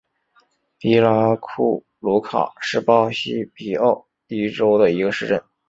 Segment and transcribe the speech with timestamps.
[0.79, 5.43] 皮拉库鲁卡是巴西皮奥伊州的一个市镇。